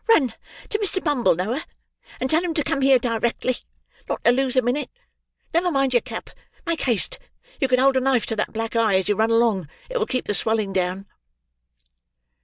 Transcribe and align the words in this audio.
"Run 0.09 0.33
to 0.69 0.79
Mr. 0.79 1.03
Bumble, 1.03 1.35
Noah, 1.35 1.63
and 2.19 2.27
tell 2.27 2.43
him 2.43 2.55
to 2.55 2.63
come 2.63 2.81
here 2.81 2.97
directly, 2.97 3.51
and 3.99 4.09
not 4.09 4.23
to 4.23 4.31
lose 4.31 4.55
a 4.55 4.63
minute; 4.63 4.89
never 5.53 5.69
mind 5.69 5.93
your 5.93 6.01
cap! 6.01 6.31
Make 6.65 6.81
haste! 6.81 7.19
You 7.59 7.67
can 7.67 7.77
hold 7.77 7.95
a 7.97 8.01
knife 8.01 8.25
to 8.25 8.35
that 8.37 8.51
black 8.51 8.75
eye, 8.75 8.95
as 8.95 9.07
you 9.07 9.15
run 9.15 9.29
along. 9.29 9.69
It'll 9.91 10.07
keep 10.07 10.25
the 10.25 10.33
swelling 10.33 10.73
down." 10.73 11.05